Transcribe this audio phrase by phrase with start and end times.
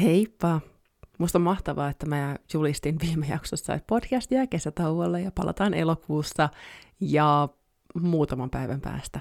[0.00, 0.60] Heippa!
[1.18, 6.48] Musta on mahtavaa, että mä julistin viime jaksossa, että podcast jää kesätauolle ja palataan elokuussa
[7.00, 7.48] ja
[8.00, 9.20] muutaman päivän päästä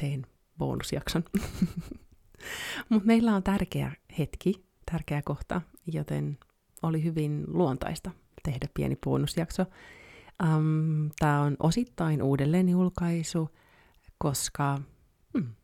[0.00, 0.26] tein
[0.58, 1.24] bonusjakson.
[2.88, 6.38] Mutta meillä on tärkeä hetki, tärkeä kohta, joten
[6.82, 8.10] oli hyvin luontaista
[8.42, 9.66] tehdä pieni bonusjakso.
[10.42, 13.48] Um, Tämä on osittain uudelleen julkaisu,
[14.18, 14.78] koska
[15.38, 15.54] hmm,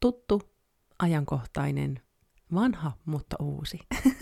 [0.00, 0.42] tuttu,
[0.98, 2.00] ajankohtainen,
[2.54, 3.78] vanha, mutta uusi.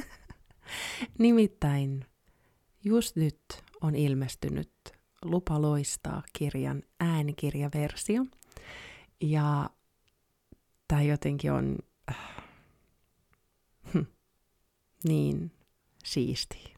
[1.18, 2.04] Nimittäin
[2.84, 3.40] just nyt
[3.80, 4.72] on ilmestynyt
[5.24, 8.24] Lupa loistaa kirjan äänikirjaversio.
[9.20, 9.70] Ja
[10.88, 11.78] tämä jotenkin on
[12.10, 12.44] äh,
[15.08, 15.52] niin
[16.04, 16.74] siisti.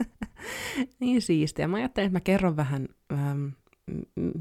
[1.00, 1.68] niin siistiä.
[1.68, 3.46] Mä ajattelin, että mä kerron vähän, ähm,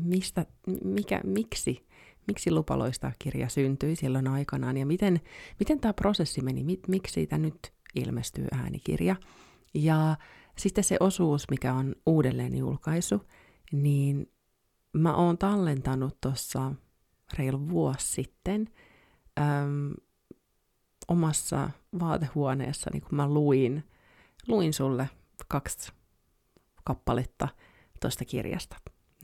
[0.03, 0.45] mistä,
[0.83, 1.84] mikä, miksi,
[2.27, 5.21] miksi Lupaloista kirja syntyi silloin aikanaan ja miten,
[5.59, 9.15] miten tämä prosessi meni, miksi siitä nyt ilmestyy äänikirja.
[9.73, 10.17] Ja
[10.57, 13.21] sitten se osuus, mikä on uudelleen julkaisu,
[13.71, 14.31] niin
[14.93, 16.71] mä oon tallentanut tuossa
[17.37, 18.69] reilu vuosi sitten
[19.39, 19.93] äm,
[21.07, 23.83] omassa vaatehuoneessa, niin kun mä luin,
[24.47, 25.09] luin sulle
[25.47, 25.91] kaksi
[26.83, 27.47] kappaletta
[28.01, 28.77] tuosta kirjasta.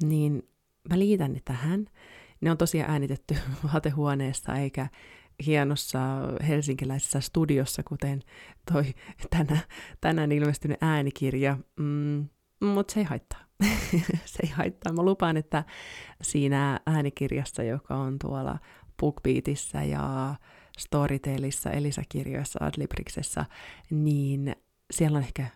[0.04, 0.50] Niin
[0.90, 1.88] mä liitän ne tähän.
[2.42, 3.36] Ne on tosiaan äänitetty
[3.74, 4.88] vaatehuoneessa eikä
[5.46, 6.00] hienossa
[6.48, 8.22] helsinkiläisessä studiossa, kuten
[8.72, 8.84] toi
[9.30, 9.58] tänä,
[10.02, 11.58] tänään ilmestynyt äänikirja.
[11.80, 12.28] Mm,
[12.60, 13.40] mutta se ei haittaa.
[14.26, 14.94] se ei haittaa.
[14.94, 15.64] Mä lupaan, että
[16.22, 18.60] siinä äänikirjassa, joka on tuolla
[19.00, 20.36] BookBeatissä ja
[20.78, 23.46] Storytelissa, Elisa-kirjoissa, Adlibriksessa,
[23.90, 24.56] niin
[24.92, 25.48] siellä on ehkä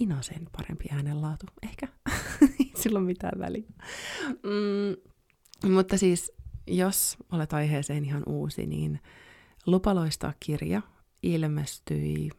[0.00, 1.46] Inasen parempi äänenlaatu.
[1.62, 1.88] Ehkä.
[2.60, 3.68] ei sillä ole mitään väliä.
[4.28, 5.12] Mm,
[5.70, 6.32] mutta siis,
[6.66, 9.00] jos olet aiheeseen ihan uusi, niin
[9.66, 10.82] Lupaloista kirja
[11.22, 12.30] ilmestyi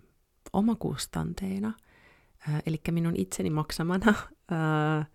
[0.53, 1.73] omakustanteena,
[2.49, 5.07] äh, eli minun itseni maksamana äh,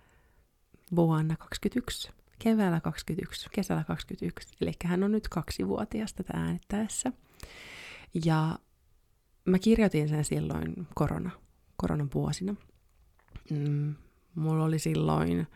[0.96, 4.56] vuonna 2021, keväällä 2021, kesällä 2021.
[4.60, 7.12] Eli hän on nyt kaksivuotias tätä äänettäessä.
[8.24, 8.58] Ja
[9.44, 11.30] mä kirjoitin sen silloin korona,
[11.76, 12.54] koronan vuosina.
[13.50, 13.94] Mm,
[14.34, 15.46] mulla oli silloin,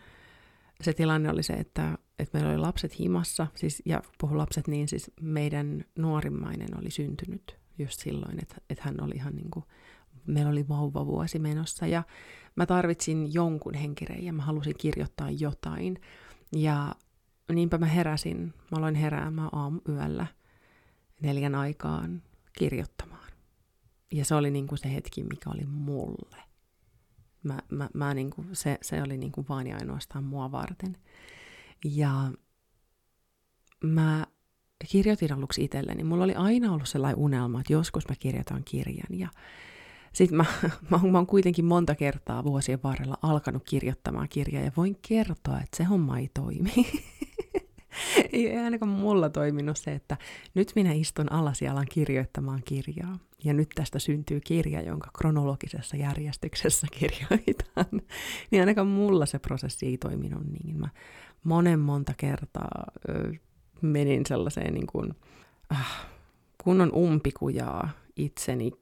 [0.81, 4.89] se tilanne oli se, että, että meillä oli lapset himassa, siis, ja puhun lapset niin,
[4.89, 9.65] siis meidän nuorimmainen oli syntynyt just silloin, että, että hän oli ihan niin kuin,
[10.27, 12.03] meillä oli vauvavuosi menossa, ja
[12.57, 16.01] mä tarvitsin jonkun henkireijän, mä halusin kirjoittaa jotain,
[16.53, 16.95] ja
[17.53, 20.27] niinpä mä heräsin, mä aloin heräämään aamuyöllä
[21.21, 22.23] neljän aikaan
[22.59, 23.31] kirjoittamaan.
[24.13, 26.37] Ja se oli niin kuin se hetki, mikä oli mulle.
[27.43, 30.97] Mä, mä, mä niin kuin, se, se oli niin kuin vaan ja ainoastaan mua varten.
[31.85, 32.31] Ja
[33.85, 34.27] mä
[34.91, 36.05] kirjoitin aluksi itselleni.
[36.05, 39.19] Mulla oli aina ollut sellainen unelma, että joskus mä kirjoitan kirjan.
[39.19, 39.29] Ja
[40.13, 40.45] sitten mä,
[40.91, 45.77] mä, mä oon kuitenkin monta kertaa vuosien varrella alkanut kirjoittamaan kirjaa ja voin kertoa, että
[45.77, 46.73] se homma ei toimi.
[48.33, 50.17] ei ainakaan mulla toiminut se, että
[50.55, 53.19] nyt minä istun alas ja alan kirjoittamaan kirjaa.
[53.45, 58.01] Ja nyt tästä syntyy kirja, jonka kronologisessa järjestyksessä kirjoitan.
[58.51, 60.79] niin ainakaan mulla se prosessi ei toiminut niin.
[60.79, 60.89] Mä
[61.45, 62.85] monen monta kertaa
[63.83, 65.15] menin sellaiseen niin kuin,
[65.73, 66.07] äh,
[66.65, 68.73] kunnon umpikujaa itseni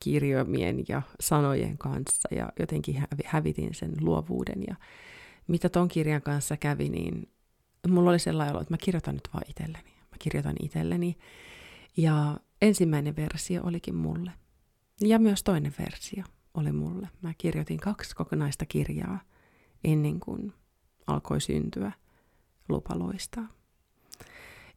[0.00, 4.62] kirjoimien ja sanojen kanssa ja jotenkin hävitin sen luovuuden.
[4.68, 4.76] Ja
[5.48, 7.28] mitä ton kirjan kanssa kävi, niin
[7.88, 9.90] mulla oli sellainen olo, että mä kirjoitan nyt vaan itselleni.
[10.10, 11.18] Mä kirjoitan itselleni.
[11.96, 14.30] Ja ensimmäinen versio olikin mulle.
[15.00, 16.24] Ja myös toinen versio
[16.54, 17.08] oli mulle.
[17.22, 19.20] Mä kirjoitin kaksi kokonaista kirjaa
[19.84, 20.52] ennen kuin
[21.06, 21.92] alkoi syntyä
[22.68, 23.48] lupaloistaa.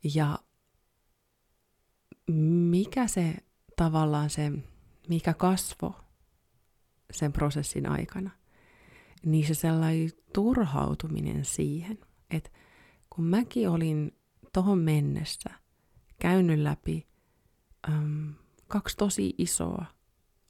[0.03, 0.39] Ja
[2.69, 3.35] mikä se
[3.75, 4.51] tavallaan se,
[5.07, 5.95] mikä kasvo
[7.11, 8.29] sen prosessin aikana,
[9.25, 11.99] niin se sellainen turhautuminen siihen,
[12.29, 12.49] että
[13.09, 14.17] kun mäkin olin
[14.53, 15.49] tohon mennessä
[16.19, 17.07] käynyt läpi
[17.89, 18.33] äm,
[18.67, 19.85] kaksi tosi isoa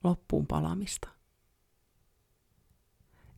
[0.03, 1.20] loppuun palamista.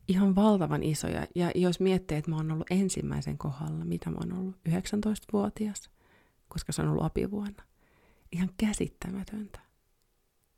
[0.08, 1.26] Ihan valtavan isoja.
[1.34, 5.90] Ja jos miettii, että mä oon ollut ensimmäisen kohdalla, mitä mä oon ollut, 19-vuotias,
[6.48, 7.64] koska se on ollut apivuonna.
[8.32, 9.60] Ihan käsittämätöntä.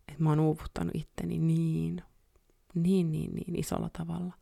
[0.08, 2.02] Että mä oon uuvuttanut itteni niin,
[2.74, 4.32] niin, niin, niin isolla tavalla,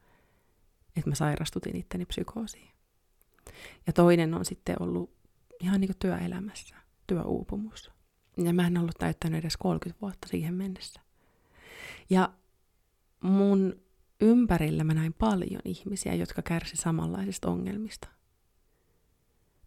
[0.96, 2.68] että mä sairastutin itteni psykoosiin.
[3.86, 5.14] Ja toinen on sitten ollut
[5.60, 7.90] ihan niin kuin työelämässä, työuupumus.
[8.36, 11.00] Ja mä en ollut täyttänyt edes 30 vuotta siihen mennessä.
[12.10, 12.32] Ja
[13.20, 13.83] mun
[14.20, 18.08] ympärillä mä näin paljon ihmisiä, jotka kärsi samanlaisista ongelmista.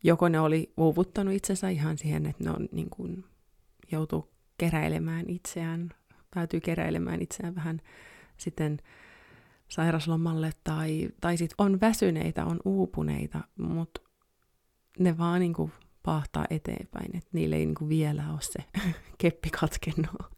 [0.03, 3.25] Joko ne oli uuvuttanut itsensä ihan siihen, että ne on niin kuin,
[3.91, 5.89] joutuu keräilemään itseään,
[6.33, 7.81] päätyy keräilemään itseään vähän
[8.38, 8.77] sitten
[9.67, 14.01] sairaslomalle tai, tai sitten on väsyneitä, on uupuneita, mutta
[15.00, 15.71] ne vaan niin kuin
[16.03, 18.63] pahtaa eteenpäin, että niille ei niin kuin vielä ole se
[19.21, 20.37] keppi katkennut.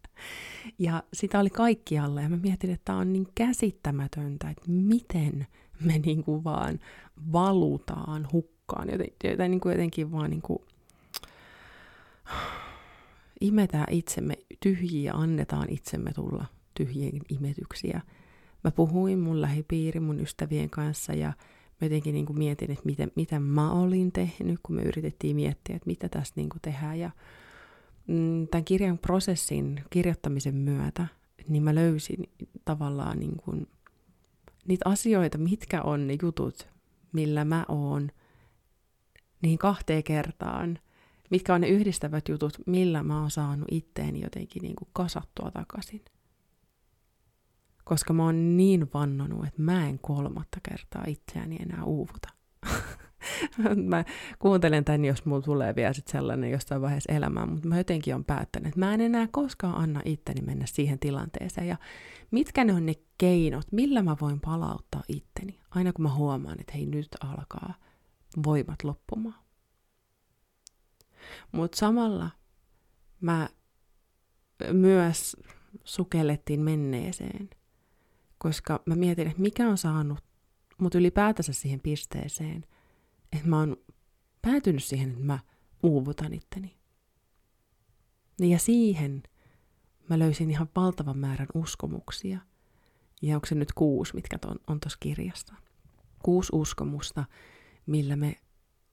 [0.80, 5.48] Ja sitä oli kaikkialla ja mä mietin, että tämä on niin käsittämätöntä, että miten
[5.86, 6.80] me niin kuin vaan
[7.32, 10.60] valutaan hukkaan, joten, joten niin kuin jotenkin vaan niin kuin
[13.42, 18.02] imetään itsemme tyhjiä annetaan itsemme tulla tyhjien imetyksiä.
[18.64, 21.28] Mä puhuin mun lähipiiri mun ystävien kanssa ja
[21.82, 25.76] mä jotenkin niin kuin mietin, että miten, mitä mä olin tehnyt, kun me yritettiin miettiä,
[25.76, 27.00] että mitä tässä niin kuin tehdään.
[27.00, 27.12] Ja
[28.52, 31.08] tämän kirjan prosessin kirjoittamisen myötä,
[31.48, 32.30] niin mä löysin
[32.66, 33.68] tavallaan niin kuin
[34.68, 36.68] niitä asioita, mitkä on ne jutut,
[37.12, 38.12] millä mä oon
[39.42, 40.80] niin kahteen kertaan,
[41.30, 46.06] mitkä on ne yhdistävät jutut, millä mä oon saanut itteeni jotenkin niin kuin kasattua takaisin.
[47.84, 52.30] Koska mä oon niin vannonut, että mä en kolmatta kertaa itseäni enää uuvuta.
[53.90, 54.06] mä
[54.40, 58.26] kuuntelen tän, jos mulla tulee vielä sit sellainen jossain vaiheessa elämää, mutta mä jotenkin on
[58.26, 61.68] päättänyt, että mä en enää koskaan anna itteni mennä siihen tilanteeseen.
[61.68, 61.78] Ja
[62.32, 66.74] mitkä ne on ne keinot, millä mä voin palauttaa itteni, aina kun mä huomaan, että
[66.74, 67.74] hei nyt alkaa
[68.46, 69.44] voimat loppumaan.
[71.52, 72.30] Mutta samalla
[73.22, 73.50] mä
[74.74, 75.38] myös
[75.84, 77.50] sukellettiin menneeseen,
[78.38, 80.20] koska mä mietin, että mikä on saanut
[80.80, 82.66] mut ylipäätänsä siihen pisteeseen,
[83.32, 83.78] että mä oon
[84.42, 85.40] päätynyt siihen, että mä
[85.84, 86.78] uuvutan itteni.
[88.40, 89.24] Ja siihen
[90.10, 92.40] mä löysin ihan valtavan määrän uskomuksia.
[93.22, 95.54] Ja onko se nyt kuusi, mitkä on, on tuossa kirjassa?
[96.24, 97.26] Kuusi uskomusta,
[97.86, 98.36] millä me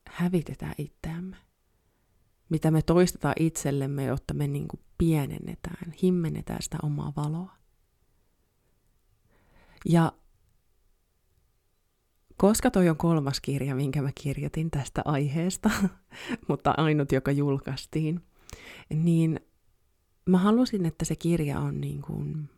[0.08, 1.36] hävitetään itseämme.
[2.48, 7.56] Mitä me toistetaan itsellemme, jotta me niin kuin pienennetään, himmennetään sitä omaa valoa.
[9.84, 10.12] Ja
[12.36, 15.70] koska toi on kolmas kirja, minkä mä kirjoitin tästä aiheesta,
[16.48, 18.20] mutta ainut, joka julkaistiin,
[18.94, 19.40] niin
[20.26, 22.50] mä halusin, että se kirja on niin kuin,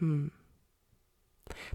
[0.00, 0.30] hmm.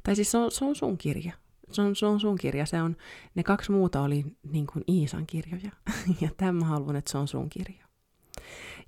[0.03, 1.33] tai siis se on, se on sun kirja.
[1.71, 2.65] Se on, se on sun kirja.
[2.65, 2.97] Se on,
[3.35, 5.71] ne kaksi muuta oli niin kuin Iisan kirjoja.
[6.21, 7.85] ja tämä mä haluan, että se on sun kirja.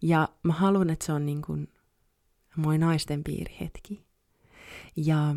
[0.01, 1.67] Ja mä haluan, että se on niin kuin
[2.55, 4.05] moi naisten piirihetki.
[4.95, 5.35] Ja,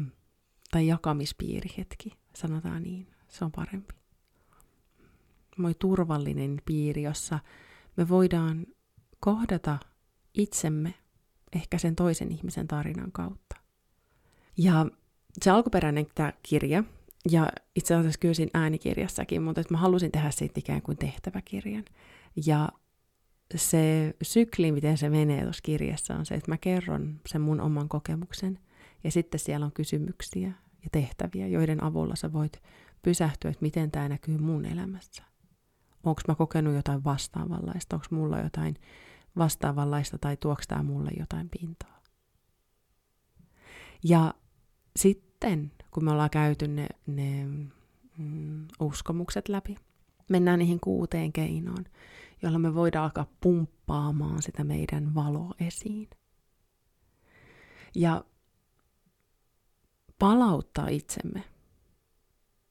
[0.71, 3.07] tai jakamispiirihetki, sanotaan niin.
[3.29, 3.95] Se on parempi.
[5.57, 7.39] Moi turvallinen piiri, jossa
[7.97, 8.67] me voidaan
[9.21, 9.79] kohdata
[10.35, 10.95] itsemme
[11.53, 13.57] ehkä sen toisen ihmisen tarinan kautta.
[14.59, 14.87] Ja
[15.43, 16.85] se alkuperäinen tämä kirja,
[17.31, 21.85] ja itse asiassa kyllä siinä äänikirjassakin, mutta että mä halusin tehdä siitä ikään kuin tehtäväkirjan.
[22.47, 22.69] Ja
[23.57, 27.89] se sykli, miten se menee tuossa kirjassa, on se, että mä kerron sen mun oman
[27.89, 28.59] kokemuksen,
[29.05, 30.53] ja sitten siellä on kysymyksiä
[30.83, 32.63] ja tehtäviä, joiden avulla sä voit
[33.03, 35.23] pysähtyä, että miten tämä näkyy mun elämässä.
[36.05, 38.77] Onko mä kokenut jotain vastaavanlaista, onko mulla jotain
[39.37, 42.01] vastaavanlaista tai tuoks tämä mulle jotain pintaa.
[44.05, 44.35] Ja
[44.97, 47.47] sitten, kun me ollaan käyty ne, ne
[48.19, 49.77] mm, uskomukset läpi,
[50.29, 51.85] mennään niihin kuuteen keinoon,
[52.43, 56.09] jolla me voidaan alkaa pumppaamaan sitä meidän valoa esiin.
[57.95, 58.25] Ja
[60.21, 61.45] palauttaa itsemme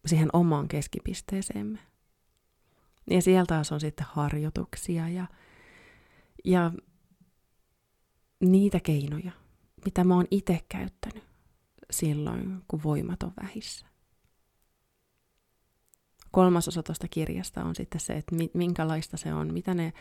[0.06, 1.80] siihen omaan keskipisteeseemme.
[3.10, 5.28] Ja sieltä taas on sitten harjoituksia ja
[6.46, 6.72] ja
[8.40, 9.32] niitä keinoja,
[9.86, 11.24] mitä mä oon itse käyttänyt
[11.92, 13.86] silloin, kun voimat on vähissä.
[16.32, 19.94] Kolmas osa tuosta kirjasta on sitten se, että minkälaista se on, mitä ne,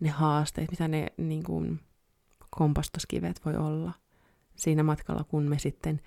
[0.00, 1.80] ne haasteet, mitä ne niin kuin,
[2.50, 3.92] kompastuskivet voi olla
[4.56, 6.00] siinä matkalla, kun me sitten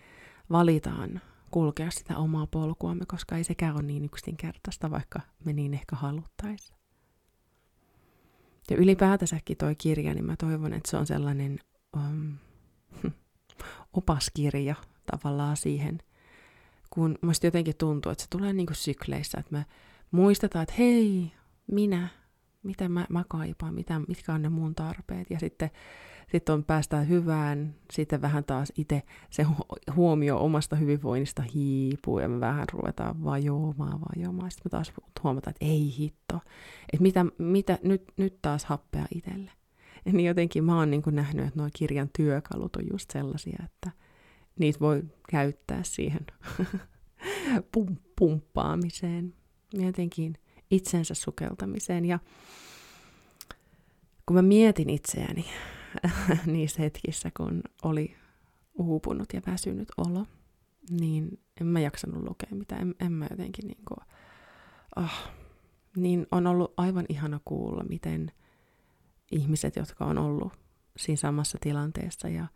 [0.52, 5.96] valitaan kulkea sitä omaa polkuamme, koska ei sekään ole niin yksinkertaista, vaikka me niin ehkä
[5.96, 6.78] haluttaisiin.
[8.70, 11.60] Ja ylipäätänsäkin toi kirja, niin mä toivon, että se on sellainen
[11.96, 12.34] um,
[13.98, 14.76] opaskirja
[15.12, 16.00] tavallaan siihen,
[16.90, 19.66] kun musta jotenkin tuntuu, että se tulee niin kuin sykleissä, että me
[20.12, 21.32] muistetaan, että hei,
[21.72, 22.08] minä,
[22.68, 25.30] mitä mä, mä kaipaan, mitä, mitkä on ne mun tarpeet.
[25.30, 25.70] Ja sitten
[26.32, 29.46] sitten on päästään hyvään, sitten vähän taas itse se
[29.96, 34.52] huomio omasta hyvinvoinnista hiipuu ja me vähän ruvetaan vajoamaan, vajoamaan.
[34.52, 34.94] Sitten me taas
[35.24, 36.40] huomataan, että ei hitto,
[36.94, 39.52] että mitä, mitä nyt, nyt taas happea itselle.
[40.06, 43.92] Niin jotenkin mä oon niin nähnyt, että nuo kirjan työkalut on just sellaisia, että
[44.60, 46.26] niitä voi käyttää siihen
[47.72, 49.34] pum, pumppaamiseen,
[49.74, 50.36] jotenkin
[50.72, 52.06] itsensä sukeltamiseen.
[52.06, 52.20] Ja
[54.26, 55.46] kun mä mietin itseäni
[56.46, 58.16] niissä hetkissä, kun oli
[58.74, 60.26] uupunut ja väsynyt olo,
[60.90, 62.82] niin en mä jaksanut lukea mitään.
[62.82, 64.08] En, en mä jotenkin niin kuin,
[64.96, 65.32] oh,
[65.96, 68.32] niin on ollut aivan ihana kuulla, miten
[69.32, 70.54] ihmiset, jotka on ollut
[70.98, 72.48] siinä samassa tilanteessa ja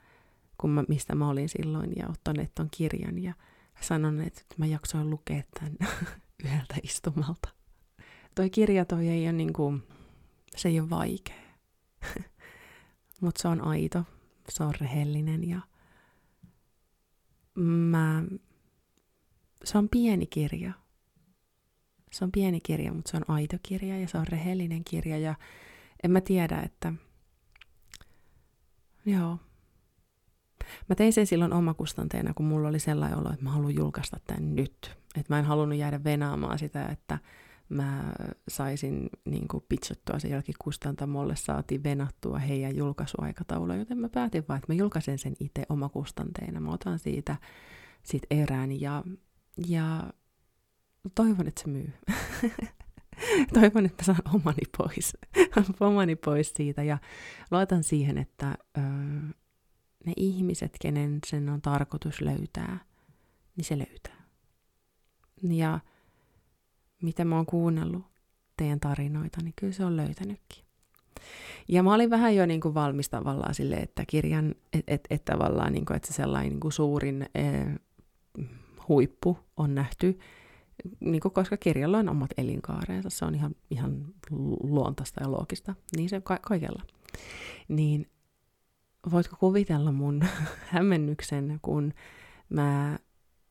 [0.58, 3.34] kun mä, mistä mä olin silloin ja ottaneet ton kirjan ja
[3.82, 5.78] sanoneet, että mä jaksoin lukea tämän
[6.46, 7.61] yhdeltä istumalta.
[8.36, 9.80] Toi kirja toi ei ole niinku,
[10.56, 11.42] se ei ole vaikea.
[13.22, 14.04] Mutta se on aito,
[14.50, 15.62] se on rehellinen ja
[17.56, 18.24] mä,
[19.64, 20.74] se on pieni kirja.
[22.12, 25.36] Se on pieni kirja, mutta se on aito kirja ja se on rehellinen kirja ja
[26.04, 26.94] en mä tiedä, että
[29.06, 29.38] joo.
[30.90, 34.56] Mä tein sen silloin omakustanteena, kun mulla oli sellainen olo, että mä haluan julkaista tämän
[34.56, 34.98] nyt.
[35.16, 37.20] Että mä en halunnut jäädä venaamaan sitä, että
[37.72, 38.14] mä
[38.48, 44.58] saisin niin kuin pitchattua sen jälkeen kustantamolle, saatiin venattua heidän julkaisuaikataulua, joten mä päätin vaan,
[44.58, 46.60] että mä julkaisen sen itse omakustanteena.
[46.60, 47.36] Mä otan siitä
[48.04, 49.04] sit erään ja,
[49.68, 50.14] ja
[51.16, 51.94] toivon, että se myy.
[53.54, 55.18] toivon, että saan omani pois,
[55.80, 56.98] omani pois siitä ja
[57.52, 58.82] luotan siihen, että ö,
[60.06, 62.80] ne ihmiset, kenen sen on tarkoitus löytää,
[63.56, 64.22] niin se löytää.
[65.44, 65.80] Ja
[67.02, 68.04] mitä mä oon kuunnellut
[68.58, 70.64] teidän tarinoita, niin kyllä se on löytänytkin.
[71.68, 75.26] Ja mä olin vähän jo niin kuin valmis tavallaan sille, että kirjan, että et, et
[75.26, 77.42] tavallaan niin kuin, että se sellainen niin kuin suurin e,
[78.88, 80.20] huippu on nähty,
[81.00, 84.06] niin kuin, koska kirjalla on omat elinkaareensa, se on ihan, ihan
[84.64, 86.84] luontaista ja loogista, niin se ka- kaikella.
[87.68, 88.10] Niin
[89.12, 90.24] voitko kuvitella mun
[90.74, 91.94] hämmennyksen, kun
[92.50, 93.00] mä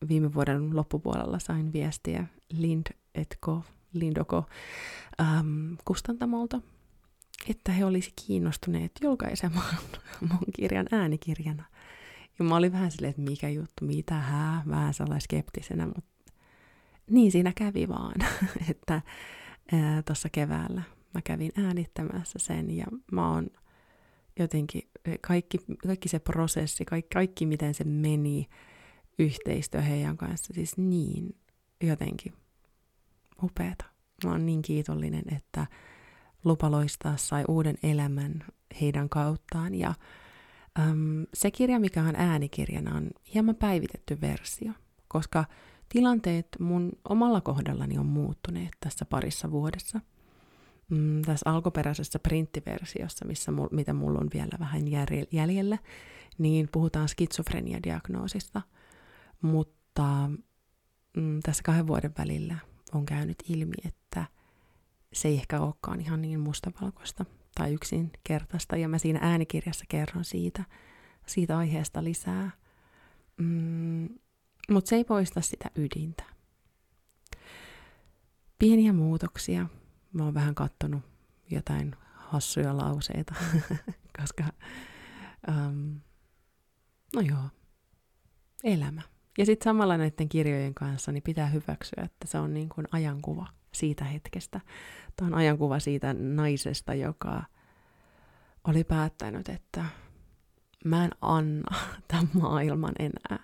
[0.07, 3.63] viime vuoden loppupuolella sain viestiä Lind etko,
[3.93, 4.45] Lindoko
[5.21, 6.61] ähm, kustantamolta,
[7.49, 9.77] että he olisi kiinnostuneet julkaisemaan
[10.29, 11.65] mun kirjan äänikirjana.
[12.39, 16.11] Ja mä olin vähän silleen, että mikä juttu, mitä hää, vähän sellainen skeptisenä, mutta
[17.09, 18.15] niin siinä kävi vaan,
[18.69, 19.01] että
[20.05, 20.81] tuossa keväällä
[21.13, 23.47] mä kävin äänittämässä sen ja mä oon
[24.39, 24.81] jotenkin,
[25.21, 28.49] kaikki, kaikki se prosessi, kaikki, kaikki miten se meni,
[29.19, 31.35] yhteistyö heidän kanssa, siis niin
[31.83, 32.33] jotenkin
[33.43, 33.85] upeata.
[34.25, 35.67] Mä oon niin kiitollinen, että
[36.43, 38.43] Lupa loistaa sai uuden elämän
[38.81, 39.75] heidän kauttaan.
[39.75, 39.93] Ja
[40.79, 44.71] äm, se kirja, mikä on äänikirjana, on hieman päivitetty versio,
[45.07, 45.45] koska
[45.89, 49.99] tilanteet mun omalla kohdallani on muuttuneet tässä parissa vuodessa.
[50.89, 54.81] Mm, tässä alkuperäisessä printtiversiossa, missä mul, mitä mulla on vielä vähän
[55.31, 55.77] jäljellä,
[56.37, 58.61] niin puhutaan skitsofrenia-diagnoosista.
[59.41, 60.29] Mutta
[61.17, 62.55] mm, tässä kahden vuoden välillä
[62.93, 64.25] on käynyt ilmi, että
[65.13, 68.77] se ei ehkä olekaan ihan niin mustavalkoista tai yksinkertaista.
[68.77, 70.63] Ja mä siinä äänikirjassa kerron siitä,
[71.25, 72.51] siitä aiheesta lisää.
[73.37, 74.09] Mm,
[74.69, 76.23] Mutta se ei poista sitä ydintä.
[78.59, 79.65] Pieniä muutoksia.
[80.13, 81.01] Mä oon vähän kattonut
[81.49, 83.35] jotain hassuja lauseita,
[84.19, 84.43] koska
[85.47, 85.99] um,
[87.15, 87.49] no joo,
[88.63, 89.01] elämä.
[89.37, 93.47] Ja sitten samalla näiden kirjojen kanssa niin pitää hyväksyä, että se on niin kuin ajankuva
[93.71, 94.61] siitä hetkestä.
[95.15, 97.43] Tämä on ajankuva siitä naisesta, joka
[98.67, 99.85] oli päättänyt, että
[100.85, 103.43] mä en anna tämän maailman enää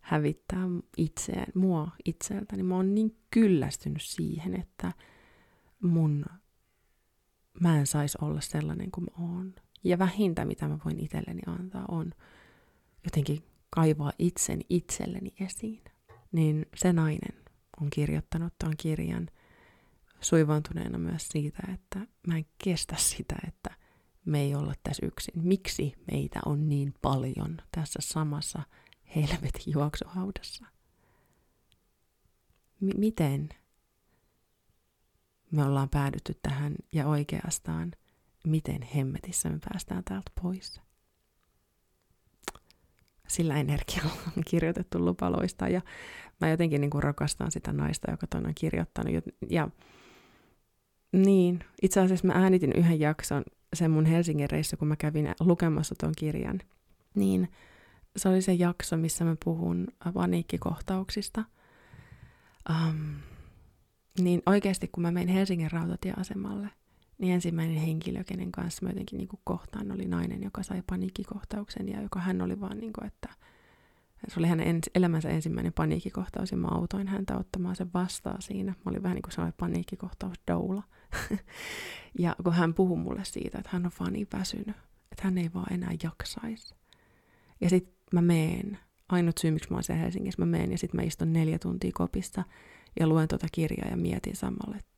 [0.00, 0.66] hävittää
[0.96, 2.62] itseään, mua itseltäni.
[2.62, 4.92] Mä oon niin kyllästynyt siihen, että
[5.82, 6.24] mun,
[7.60, 9.54] mä en saisi olla sellainen kuin mä oon.
[9.84, 12.12] Ja vähintä, mitä mä voin itselleni antaa, on
[13.04, 13.42] jotenkin
[13.74, 15.82] kaivaa itsen itselleni esiin.
[16.32, 17.44] Niin se nainen
[17.80, 19.28] on kirjoittanut tuon kirjan
[20.20, 23.70] suivantuneena myös siitä, että mä en kestä sitä, että
[24.24, 25.34] me ei olla tässä yksin.
[25.42, 28.62] Miksi meitä on niin paljon tässä samassa
[29.16, 30.64] helvetin juoksuhaudassa?
[32.80, 33.48] M- miten
[35.50, 37.92] me ollaan päädytty tähän ja oikeastaan
[38.46, 40.80] miten hemmetissä me päästään täältä pois?
[43.28, 45.80] Sillä energialla on kirjoitettu lupaloista ja
[46.40, 49.24] mä jotenkin niin kuin rakastan sitä naista, joka ton on kirjoittanut.
[49.50, 49.68] Ja
[51.12, 55.94] niin, itse asiassa mä äänitin yhden jakson sen mun Helsingin reissu, kun mä kävin lukemassa
[56.00, 56.60] ton kirjan.
[57.14, 57.48] Niin
[58.16, 61.44] se oli se jakso, missä mä puhun paniikkikohtauksista.
[62.70, 63.14] Um,
[64.20, 66.68] niin oikeasti, kun mä menin Helsingin rautatieasemalle–
[67.18, 71.88] niin ensimmäinen henkilö, kenen kanssa mä jotenkin niin kuin kohtaan, oli nainen, joka sai paniikkikohtauksen
[71.88, 73.28] ja joka hän oli vaan niin kuin, että
[74.28, 78.72] se oli hänen elämänsä ensimmäinen paniikkikohtaus ja mä autoin häntä ottamaan sen vastaan siinä.
[78.72, 80.82] Mä olin vähän niin kuin sellainen paniikkikohtaus doula.
[82.18, 84.76] ja kun hän puhui mulle siitä, että hän on vaan niin väsynyt,
[85.12, 86.74] että hän ei vaan enää jaksaisi.
[87.60, 88.78] Ja sitten mä meen,
[89.08, 91.90] ainut syy miksi mä oon siellä Helsingissä, mä meen ja sitten mä istun neljä tuntia
[91.94, 92.44] kopissa
[93.00, 94.93] ja luen tuota kirjaa ja mietin samalla, että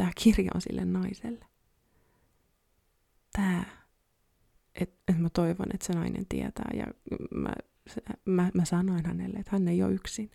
[0.00, 1.46] tämä kirja on sille naiselle.
[3.32, 3.64] Tämä,
[4.74, 6.86] että et mä toivon, että se nainen tietää ja
[7.34, 7.52] mä,
[8.24, 10.30] mä, mä sanoin hänelle, että hän ei ole yksin.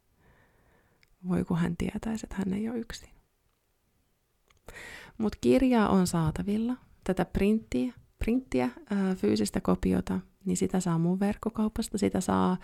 [1.27, 3.09] Voi kun hän tietäisi, että hän ei ole yksin.
[5.17, 11.97] Mutta kirjaa on saatavilla, tätä printtiä, printtiä ää, fyysistä kopiota, niin sitä saa mun verkkokaupasta,
[11.97, 12.57] sitä saa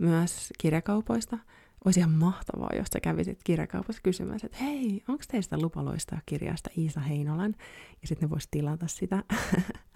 [0.00, 1.38] myös kirjakaupoista.
[1.84, 6.70] Olisi ihan mahtavaa, jos sä kävisit kirjakaupassa kysymässä, että hei, onko teistä lupa loistaa kirjasta
[6.78, 7.54] Iisa Heinolan?
[8.02, 9.24] Ja sitten ne vois tilata sitä,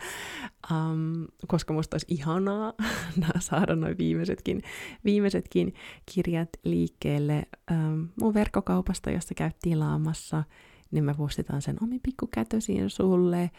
[0.70, 2.72] um, koska musta olisi ihanaa
[3.38, 4.62] saada noin viimeisetkin,
[5.04, 5.75] viimeisetkin
[6.14, 10.44] kirjat liikkeelle um, mun verkkokaupasta, jossa käyt tilaamassa,
[10.90, 13.50] niin mä vuositan sen omin pikkukätösiin sulle,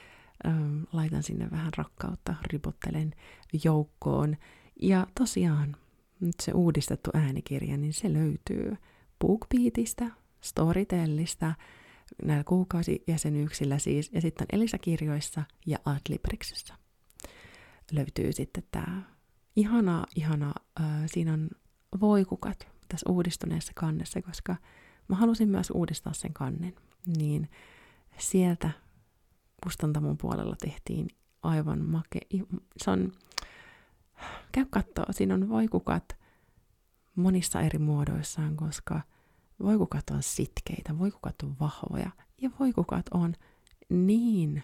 [0.47, 3.13] um, laitan sinne vähän rakkautta, ripottelen
[3.63, 4.37] joukkoon.
[4.81, 5.75] Ja tosiaan,
[6.21, 8.77] nyt se uudistettu äänikirja, niin se löytyy
[9.19, 10.05] BookBeatista,
[10.41, 11.53] Storytellista,
[12.23, 16.73] näillä kuukausijäsenyyksillä siis, ja sitten Elisa-kirjoissa ja Adlibrixissä
[17.91, 19.01] löytyy sitten tämä
[19.55, 21.49] ihana, ihana, äh, siinä on
[22.01, 24.55] voikukat tässä uudistuneessa kannessa, koska
[25.07, 26.75] mä halusin myös uudistaa sen kannen,
[27.17, 27.49] niin
[28.17, 28.69] sieltä
[29.63, 31.07] kustantamon puolella tehtiin
[31.43, 32.19] aivan make.
[32.77, 33.11] Se on,
[34.51, 36.17] käy kattoo, siinä on voikukat
[37.15, 39.01] monissa eri muodoissaan, koska
[39.63, 42.11] voikukat on sitkeitä, voikukat on vahvoja
[42.41, 43.33] ja voikukat on
[43.89, 44.63] niin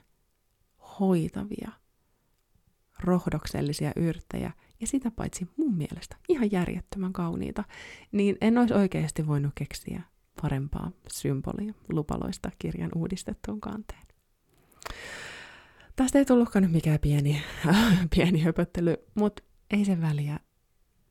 [0.99, 1.71] hoitavia,
[2.99, 7.63] rohdoksellisia yrttejä ja sitä paitsi mun mielestä ihan järjettömän kauniita,
[8.11, 10.01] niin en olisi oikeasti voinut keksiä
[10.41, 14.07] parempaa symbolia lupaloista kirjan uudistettuun kanteen.
[15.95, 17.41] Tästä ei tullutkaan nyt mikään pieni,
[18.15, 20.39] pieni höpöttely, mutta ei se väliä.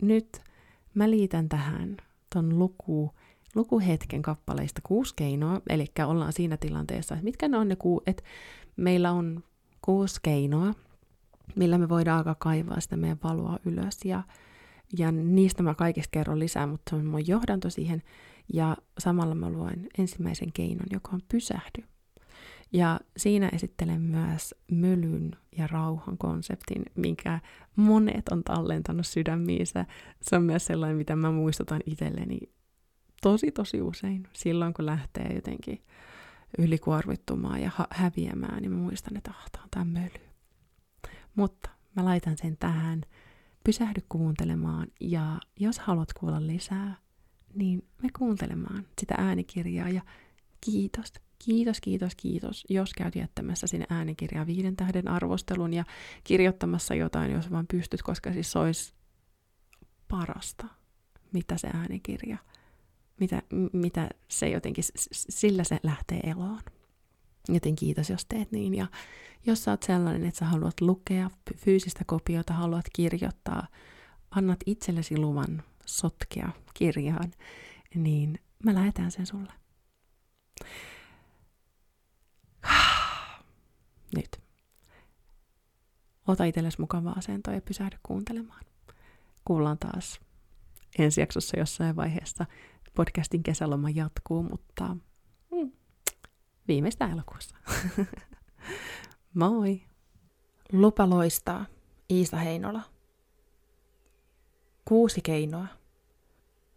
[0.03, 0.43] Nyt
[0.95, 1.97] mä liitän tähän
[2.35, 3.11] ton luku,
[3.55, 8.23] lukuhetken kappaleista kuusi keinoa, eli ollaan siinä tilanteessa, että mitkä ne on ne kuu, että
[8.77, 9.45] meillä on
[9.83, 10.75] kuusi keinoa,
[11.57, 14.23] millä me voidaan alkaa kaivaa sitä meidän valoa ylös, ja,
[14.99, 18.03] ja niistä mä kaikista kerron lisää, mutta se on mun johdanto siihen,
[18.53, 21.96] ja samalla mä luen ensimmäisen keinon, joka on pysähdy.
[22.77, 27.41] Ja siinä esittelen myös mölyn ja rauhan konseptin, minkä
[27.77, 29.87] monet on tallentanut sydämiinsä.
[30.23, 32.39] Se on myös sellainen, mitä mä muistutan itselleni
[33.23, 34.29] tosi tosi usein.
[34.33, 35.83] Silloin kun lähtee jotenkin
[36.59, 40.27] ylikuorvittumaan ja ha- häviämään, niin mä muistan, että ah, tämä on möly.
[41.35, 43.03] Mutta mä laitan sen tähän.
[43.65, 46.97] Pysähdy kuuntelemaan ja jos haluat kuulla lisää,
[47.55, 50.03] niin me kuuntelemaan sitä äänikirjaa ja
[50.61, 55.85] kiitos Kiitos, kiitos, kiitos, jos käyt jättämässä sinne äänikirjaa viiden tähden arvostelun ja
[56.25, 58.95] kirjoittamassa jotain, jos vaan pystyt, koska siis olisi
[60.09, 60.67] parasta,
[61.33, 62.39] mitä se äänikirja,
[63.21, 66.61] mitä, mitä se jotenkin, sillä se lähtee eloon.
[67.49, 68.75] Joten kiitos, jos teet niin.
[68.75, 68.87] Ja
[69.47, 73.67] jos sä oot sellainen, että sä haluat lukea fyysistä kopiota, haluat kirjoittaa,
[74.31, 77.33] annat itsellesi luvan sotkea kirjaan,
[77.95, 79.53] niin mä lähetän sen sulle.
[84.17, 84.43] Nyt.
[86.27, 88.65] Ota itsellesi mukava asento ja pysähdy kuuntelemaan.
[89.45, 90.21] Kuullaan taas
[90.99, 92.47] ensi jaksossa jossain vaiheessa.
[92.95, 94.97] Podcastin kesäloma jatkuu, mutta
[95.53, 95.73] mm,
[96.69, 97.57] viimeistä elokuussa.
[99.35, 99.83] Moi!
[100.73, 101.67] Lupa loistaa.
[102.11, 102.83] Iisa Heinola.
[104.85, 105.67] Kuusi keinoa.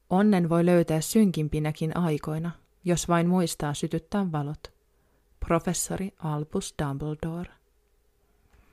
[0.09, 2.51] Onnen voi löytää synkimpinäkin aikoina,
[2.83, 4.78] jos vain muistaa sytyttää valot
[5.49, 7.49] professori Albus Dumbledore.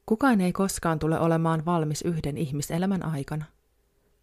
[0.07, 3.45] Kukaan ei koskaan tule olemaan valmis yhden ihmiselämän aikana.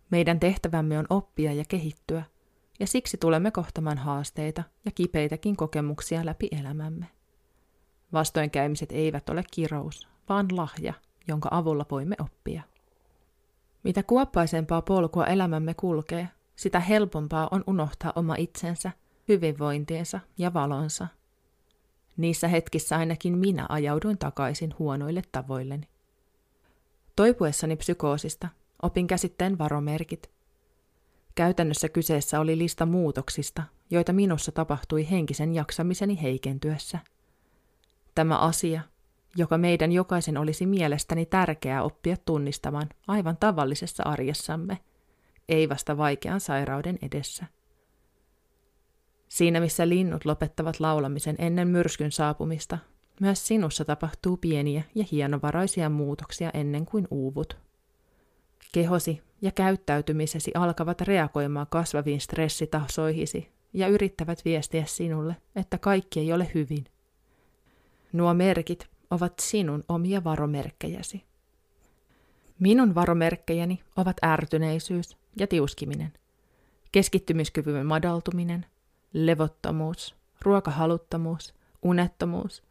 [0.09, 2.23] Meidän tehtävämme on oppia ja kehittyä,
[2.79, 7.05] ja siksi tulemme kohtamaan haasteita ja kipeitäkin kokemuksia läpi elämämme.
[8.13, 10.93] Vastoinkäymiset eivät ole kirous, vaan lahja,
[11.27, 12.61] jonka avulla voimme oppia.
[13.83, 18.91] Mitä kuoppaisempaa polkua elämämme kulkee, sitä helpompaa on unohtaa oma itsensä,
[19.27, 21.07] hyvinvointiensa ja valonsa–
[22.17, 25.87] Niissä hetkissä ainakin minä ajauduin takaisin huonoille tavoilleni.
[27.15, 28.47] Toipuessani psykoosista
[28.81, 30.31] opin käsitteen varomerkit.
[31.35, 36.99] Käytännössä kyseessä oli lista muutoksista, joita minussa tapahtui henkisen jaksamiseni heikentyessä.
[38.15, 38.81] Tämä asia,
[39.35, 44.77] joka meidän jokaisen olisi mielestäni tärkeää oppia tunnistamaan aivan tavallisessa arjessamme,
[45.49, 47.45] ei vasta vaikean sairauden edessä.
[49.33, 52.77] Siinä missä linnut lopettavat laulamisen ennen myrskyn saapumista,
[53.19, 57.57] Myös sinussa tapahtuu pieniä ja hienovaraisia muutoksia ennen kuin uuvut.
[58.71, 66.51] Kehosi ja käyttäytymisesi alkavat reagoimaan kasvaviin stressitasoihisi ja yrittävät viestiä sinulle, että kaikki ei ole
[66.53, 66.85] hyvin.
[68.11, 71.23] Nuo merkit ovat sinun omia varomerkkejäsi.
[72.59, 76.13] Minun varomerkkejäni ovat ärtyneisyys ja tiuskiminen,
[76.91, 78.65] keskittymiskyvyn madaltuminen,
[79.13, 82.63] levottomuus, ruokahaluttomuus, unettomuus,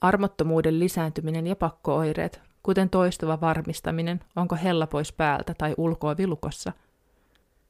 [0.00, 6.72] armottomuuden lisääntyminen ja pakkooireet, kuten toistuva varmistaminen, onko hella pois päältä tai ulkoa vilukossa.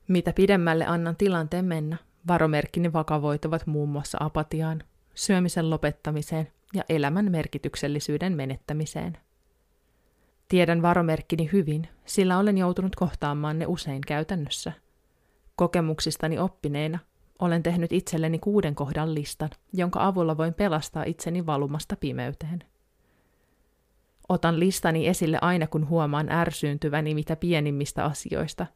[0.08, 1.96] Mitä pidemmälle annan tilanteen mennä,
[2.28, 4.82] varomerkkini vakavoituvat muun muassa apatiaan,
[5.14, 9.18] syömisen lopettamiseen ja elämän merkityksellisyyden menettämiseen.
[10.48, 14.72] Tiedän varomerkkini hyvin, sillä olen joutunut kohtaamaan ne usein käytännössä.
[15.56, 16.98] Kokemuksistani oppineena
[17.38, 22.64] olen tehnyt itselleni kuuden kohdan listan, jonka avulla voin pelastaa itseni valumasta pimeyteen.
[24.28, 28.66] Otan listani esille aina, kun huomaan ärsyyntyväni mitä pienimmistä asioista,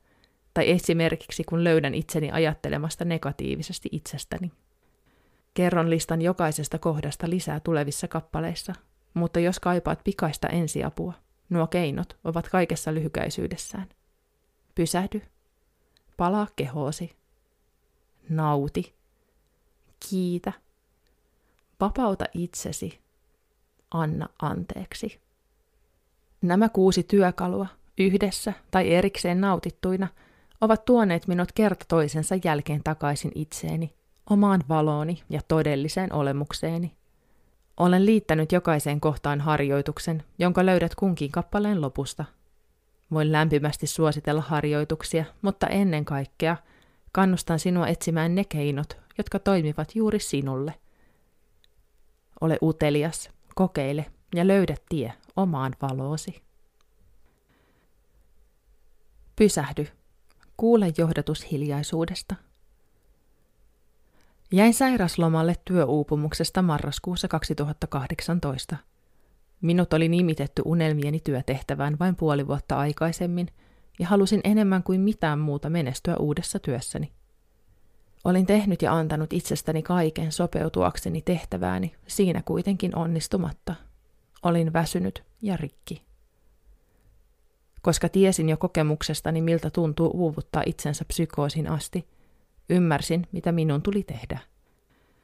[0.54, 4.52] tai esimerkiksi kun löydän itseni ajattelemasta negatiivisesti itsestäni.
[5.54, 8.72] Kerron listan jokaisesta kohdasta lisää tulevissa kappaleissa,
[9.14, 11.12] mutta jos kaipaat pikaista ensiapua,
[11.50, 13.88] nuo keinot ovat kaikessa lyhykäisyydessään.
[14.74, 15.22] Pysähdy,
[16.16, 17.17] palaa kehoosi,
[18.30, 18.94] nauti,
[20.10, 20.52] kiitä,
[21.80, 23.00] vapauta itsesi,
[23.90, 25.20] anna anteeksi.
[26.42, 27.66] Nämä kuusi työkalua,
[27.98, 30.08] yhdessä tai erikseen nautittuina,
[30.60, 33.94] ovat tuoneet minut kerta toisensa jälkeen takaisin itseeni,
[34.30, 36.96] omaan valooni ja todelliseen olemukseeni.
[37.76, 42.24] Olen liittänyt jokaiseen kohtaan harjoituksen, jonka löydät kunkin kappaleen lopusta.
[43.10, 46.56] Voin lämpimästi suositella harjoituksia, mutta ennen kaikkea
[47.18, 50.74] kannustan sinua etsimään ne keinot, jotka toimivat juuri sinulle.
[52.40, 56.42] Ole utelias, kokeile ja löydä tie omaan valoosi.
[59.36, 59.88] Pysähdy.
[60.56, 62.34] Kuule johdatus hiljaisuudesta.
[64.52, 68.76] Jäin sairaslomalle työuupumuksesta marraskuussa 2018.
[69.60, 73.48] Minut oli nimitetty unelmieni työtehtävään vain puoli vuotta aikaisemmin,
[73.98, 77.12] ja halusin enemmän kuin mitään muuta menestyä uudessa työssäni.
[78.24, 83.74] Olin tehnyt ja antanut itsestäni kaiken sopeutuakseni tehtävääni, siinä kuitenkin onnistumatta.
[84.42, 86.02] Olin väsynyt ja rikki.
[87.82, 92.08] Koska tiesin jo kokemuksestani, miltä tuntuu uuvuttaa itsensä psykoosin asti,
[92.70, 94.38] ymmärsin, mitä minun tuli tehdä.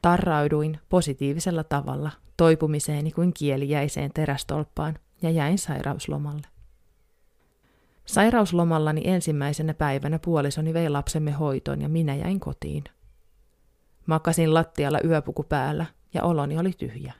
[0.01, 6.47] Tarrauduin positiivisella tavalla toipumiseeni kuin kieli jäiseen terästolppaan ja jäin sairauslomalle.
[8.05, 12.83] Sairauslomallani ensimmäisenä päivänä puolisoni vei lapsemme hoitoon ja minä jäin kotiin.
[14.05, 17.13] Makasin lattialla yöpuku päällä ja oloni oli tyhjä.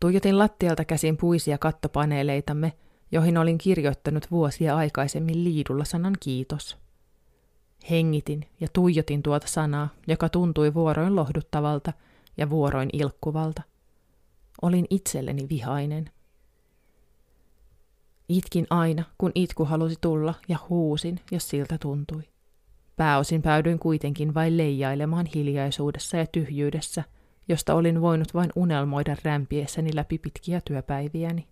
[0.00, 2.72] Tuijotin lattialta käsin puisia kattopaneeleitamme,
[3.12, 6.76] joihin olin kirjoittanut vuosia aikaisemmin liidulla sanan kiitos.
[7.90, 11.92] Hengitin ja tuijotin tuota sanaa, joka tuntui vuoroin lohduttavalta
[12.36, 13.62] ja vuoroin ilkkuvalta.
[14.62, 16.10] Olin itselleni vihainen.
[18.28, 22.22] Itkin aina, kun itku halusi tulla, ja huusin, jos siltä tuntui.
[22.96, 27.04] Pääosin päädyin kuitenkin vain leijailemaan hiljaisuudessa ja tyhjyydessä,
[27.48, 31.46] josta olin voinut vain unelmoida rämpiessäni läpi pitkiä työpäiviäni.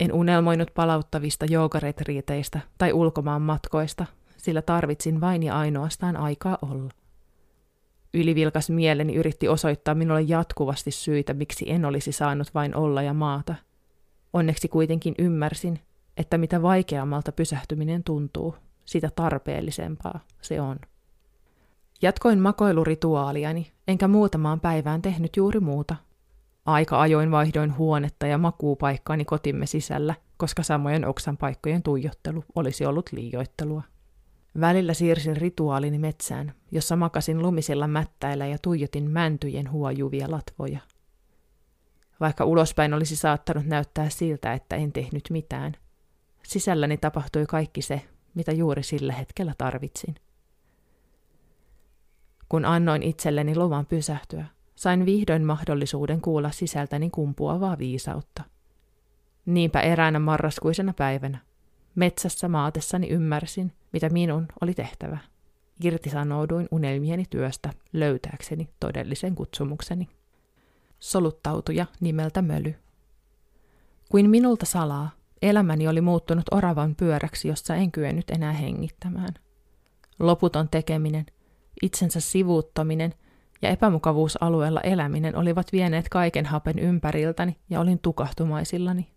[0.00, 6.90] En unelmoinut palauttavista joogaretriiteistä tai ulkomaan matkoista, sillä tarvitsin vain ja ainoastaan aikaa olla.
[8.14, 13.54] Ylivilkas mieleni yritti osoittaa minulle jatkuvasti syitä, miksi en olisi saanut vain olla ja maata.
[14.32, 15.80] Onneksi kuitenkin ymmärsin,
[16.16, 20.78] että mitä vaikeammalta pysähtyminen tuntuu, sitä tarpeellisempaa se on.
[22.02, 25.96] Jatkoin makoilurituaaliani, enkä muutamaan päivään tehnyt juuri muuta
[26.64, 33.08] Aika ajoin vaihdoin huonetta ja makuupaikkaani kotimme sisällä, koska samojen oksan paikkojen tuijottelu olisi ollut
[33.12, 33.82] liioittelua.
[34.60, 40.78] Välillä siirsin rituaalini metsään, jossa makasin lumisilla mättäillä ja tuijotin mäntyjen huojuvia latvoja.
[42.22, 45.76] Vaikka ulospäin olisi saattanut näyttää siltä, että en tehnyt mitään,
[46.42, 48.02] sisälläni tapahtui kaikki se,
[48.34, 50.14] mitä juuri sillä hetkellä tarvitsin.
[52.48, 58.42] Kun annoin itselleni luvan pysähtyä, sain vihdoin mahdollisuuden kuulla sisältäni kumpuavaa viisautta.
[59.46, 61.38] Niinpä eräänä marraskuisena päivänä,
[61.94, 65.18] metsässä maatessani ymmärsin, mitä minun oli tehtävä.
[65.84, 70.08] Irtisanouduin unelmieni työstä löytääkseni todellisen kutsumukseni.
[71.02, 72.74] Soluttautuja nimeltä Möly.
[74.08, 75.10] Kuin minulta salaa,
[75.42, 79.34] elämäni oli muuttunut oravan pyöräksi, jossa en kyennyt enää hengittämään.
[80.18, 81.26] Loputon tekeminen,
[81.82, 83.14] itsensä sivuuttaminen
[83.62, 89.10] ja epämukavuusalueella eläminen olivat vieneet kaiken hapen ympäriltäni ja olin tukahtumaisillani.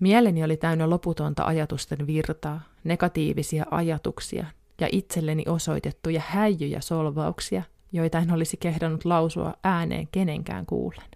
[0.00, 4.46] Mieleni oli täynnä loputonta ajatusten virtaa, negatiivisia ajatuksia
[4.80, 7.62] ja itselleni osoitettuja häijyjä solvauksia,
[7.94, 11.08] joita en olisi kehdannut lausua ääneen kenenkään kuulen.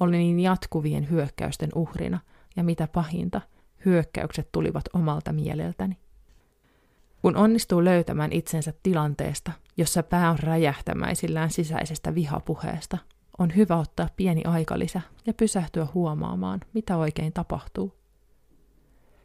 [0.00, 2.20] Olin niin jatkuvien hyökkäysten uhrina,
[2.56, 3.40] ja mitä pahinta,
[3.84, 5.96] hyökkäykset tulivat omalta mieleltäni.
[7.22, 12.98] Kun onnistuu löytämään itsensä tilanteesta, jossa pää on räjähtämäisillään sisäisestä vihapuheesta,
[13.38, 17.92] on hyvä ottaa pieni aikalisä ja pysähtyä huomaamaan, mitä oikein tapahtuu.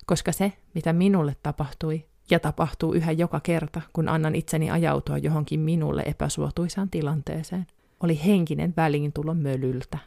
[0.06, 5.60] Koska se, mitä minulle tapahtui, ja tapahtuu yhä joka kerta, kun annan itseni ajautua johonkin
[5.60, 7.68] minulle epäsuotuisaan tilanteeseen,
[8.04, 9.98] oli henkinen väliintulo mölyltä.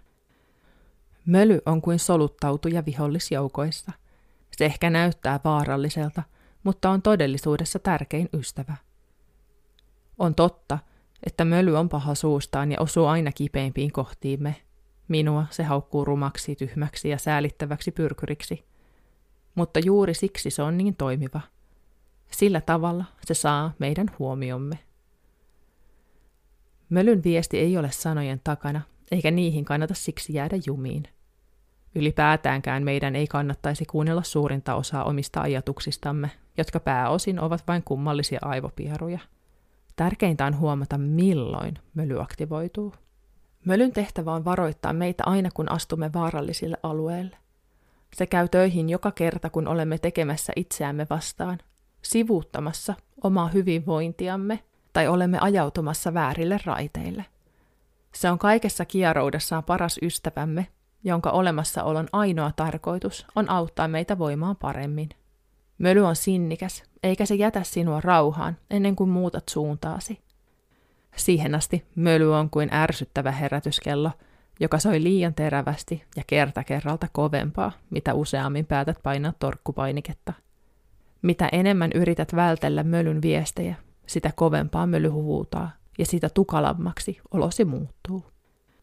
[1.26, 3.92] Möly on kuin soluttautuja vihollisjoukoissa.
[4.56, 6.22] Se ehkä näyttää vaaralliselta,
[6.64, 8.76] mutta on todellisuudessa tärkein ystävä.
[10.18, 10.78] On totta,
[11.26, 14.56] että möly on paha suustaan ja osuu aina kipeimpiin kohtiimme.
[15.08, 18.64] Minua se haukkuu rumaksi, tyhmäksi ja säälittäväksi pyrkyriksi.
[19.54, 21.40] Mutta juuri siksi se on niin toimiva.
[22.32, 24.78] Sillä tavalla se saa meidän huomiomme.
[26.88, 31.02] Mölyn viesti ei ole sanojen takana, eikä niihin kannata siksi jäädä jumiin.
[31.94, 39.18] Ylipäätäänkään meidän ei kannattaisi kuunnella suurinta osaa omista ajatuksistamme, jotka pääosin ovat vain kummallisia aivopieruja.
[39.96, 42.94] Tärkeintä on huomata, milloin möly aktivoituu.
[43.64, 47.36] Mölyn tehtävä on varoittaa meitä aina, kun astumme vaarallisille alueille.
[48.14, 51.58] Se käy töihin joka kerta, kun olemme tekemässä itseämme vastaan,
[52.02, 57.24] sivuuttamassa omaa hyvinvointiamme tai olemme ajautumassa väärille raiteille.
[58.14, 60.66] Se on kaikessa kieroudessaan paras ystävämme,
[61.04, 65.08] jonka olemassaolon ainoa tarkoitus on auttaa meitä voimaan paremmin.
[65.78, 70.20] Möly on sinnikäs, eikä se jätä sinua rauhaan ennen kuin muutat suuntaasi.
[71.16, 74.10] Siihen asti möly on kuin ärsyttävä herätyskello,
[74.60, 80.32] joka soi liian terävästi ja kerta kerralta kovempaa, mitä useammin päätät painaa torkkupainiketta.
[81.22, 83.74] Mitä enemmän yrität vältellä mölyn viestejä,
[84.06, 88.24] sitä kovempaa möly huutaa ja sitä tukalammaksi olosi muuttuu.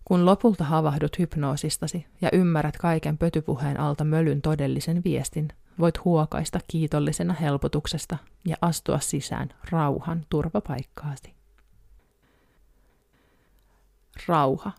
[0.06, 5.48] Kun lopulta havahdut hypnoosistasi ja ymmärrät kaiken pötypuheen alta mölyn todellisen viestin,
[5.80, 11.34] voit huokaista kiitollisena helpotuksesta ja astua sisään rauhan turvapaikkaasi.
[14.28, 14.72] Rauha.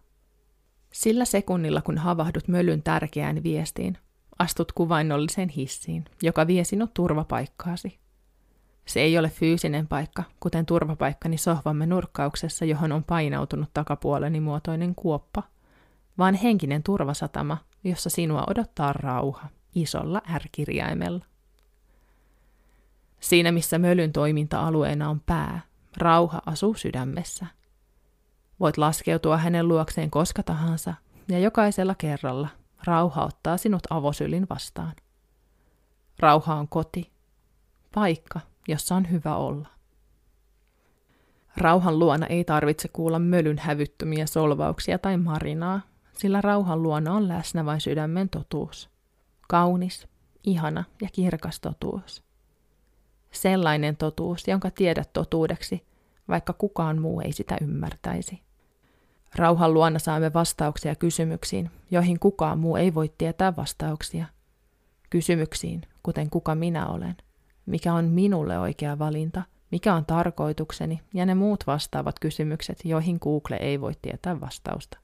[0.92, 3.99] Sillä sekunnilla, kun havahdut mölyn tärkeään viestiin,
[4.40, 7.98] astut kuvainnolliseen hissiin, joka vie sinut turvapaikkaasi.
[8.87, 15.42] Se ei ole fyysinen paikka, kuten turvapaikkani sohvamme nurkkauksessa, johon on painautunut takapuoleni muotoinen kuoppa,
[16.18, 21.24] vaan henkinen turvasatama, jossa sinua odottaa rauha isolla R-kirjaimella.
[23.20, 25.61] Siinä missä mölyn toiminta-alueena on pää,
[25.96, 27.46] rauha asuu sydämessä.
[28.61, 30.94] Voit laskeutua hänen luokseen koska tahansa,
[31.29, 32.48] ja jokaisella kerralla
[32.85, 34.93] rauha ottaa sinut avosylin vastaan.
[36.19, 37.12] Rauha on koti,
[37.95, 39.69] paikka, jossa on hyvä olla.
[41.57, 45.81] Rauhan luona ei tarvitse kuulla mölyn hävyttömiä solvauksia tai marinaa,
[46.12, 48.90] sillä rauhan luona on läsnä vain sydämen totuus.
[49.49, 50.09] Kaunis,
[50.45, 52.25] ihana ja kirkas totuus.
[53.31, 55.87] Sellainen totuus, jonka tiedät totuudeksi,
[56.29, 58.43] vaikka kukaan muu ei sitä ymmärtäisi.
[59.37, 64.27] Rauhan luona saamme vastauksia kysymyksiin, joihin kukaan muu ei voi tietää vastauksia.
[65.11, 67.16] Kysymyksiin, kuten kuka minä olen–
[67.71, 73.57] mikä on minulle oikea valinta, mikä on tarkoitukseni ja ne muut vastaavat kysymykset, joihin Google
[73.57, 74.99] ei voi tietää vastausta.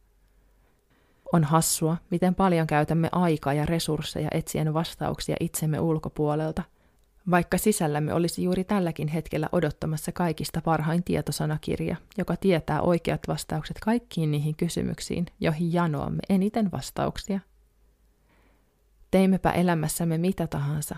[1.33, 6.63] On hassua, miten paljon käytämme aikaa ja resursseja etsien vastauksia itsemme ulkopuolelta,
[7.31, 14.31] vaikka sisällämme olisi juuri tälläkin hetkellä odottamassa kaikista parhain tietosanakirja, joka tietää oikeat vastaukset kaikkiin
[14.31, 17.41] niihin kysymyksiin, joihin janoamme eniten vastauksia.
[19.11, 20.97] Teimmepä elämässämme mitä tahansa,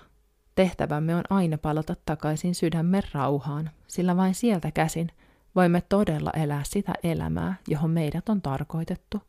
[0.59, 5.11] Tehtävämme on aina palata takaisin sydämen rauhaan, sillä vain sieltä käsin
[5.55, 9.23] voimme todella elää sitä elämää, johon meidät on tarkoitettu.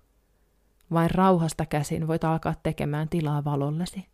[0.91, 4.05] Vain rauhasta käsin voit alkaa tekemään tilaa valollesi.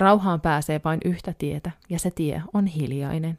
[0.00, 3.36] Rauhaan pääsee vain yhtä tietä, ja se tie on hiljainen.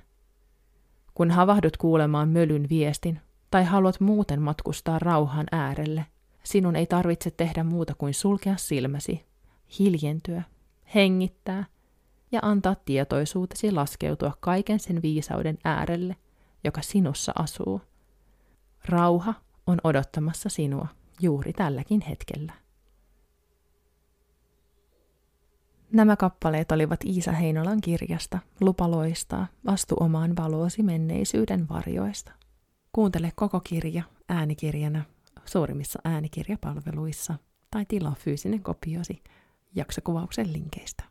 [1.13, 3.19] Kun havahdut kuulemaan mölyn viestin,
[3.51, 6.05] tai haluat muuten matkustaa rauhan äärelle,
[6.43, 9.25] sinun ei tarvitse tehdä muuta kuin sulkea silmäsi,
[9.79, 10.43] hiljentyä,
[10.95, 11.65] hengittää–
[12.31, 16.15] ja antaa tietoisuutesi laskeutua kaiken sen viisauden äärelle,
[16.63, 17.81] joka sinussa asuu.
[18.85, 19.33] Rauha
[19.67, 20.87] on odottamassa sinua
[21.21, 22.53] juuri tälläkin hetkellä.
[25.93, 32.31] Nämä kappaleet olivat Iisa Heinolan kirjasta Lupa loistaa, vastu omaan valoosi menneisyyden varjoista.
[32.93, 35.03] Kuuntele koko kirja äänikirjana
[35.45, 37.35] suurimmissa äänikirjapalveluissa
[37.71, 39.23] tai tilaa fyysinen kopiosi
[39.75, 41.10] jaksokuvauksen linkeistä.